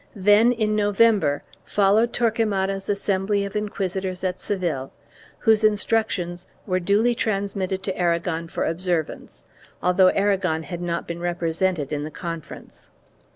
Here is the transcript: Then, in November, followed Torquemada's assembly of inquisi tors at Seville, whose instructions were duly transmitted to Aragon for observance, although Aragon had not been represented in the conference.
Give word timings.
Then, 0.15 0.51
in 0.51 0.75
November, 0.75 1.43
followed 1.63 2.11
Torquemada's 2.11 2.89
assembly 2.89 3.45
of 3.45 3.53
inquisi 3.53 4.01
tors 4.01 4.23
at 4.23 4.39
Seville, 4.39 4.91
whose 5.37 5.63
instructions 5.63 6.47
were 6.65 6.79
duly 6.79 7.13
transmitted 7.13 7.83
to 7.83 7.95
Aragon 7.95 8.47
for 8.47 8.65
observance, 8.65 9.43
although 9.79 10.09
Aragon 10.09 10.63
had 10.63 10.81
not 10.81 11.07
been 11.07 11.19
represented 11.19 11.93
in 11.93 12.01
the 12.01 12.09
conference. 12.09 12.89